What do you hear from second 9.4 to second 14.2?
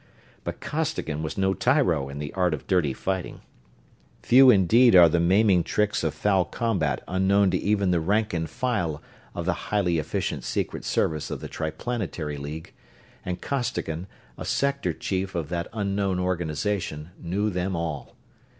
the highly efficient Secret Service of the Triplanetary League; and Costigan,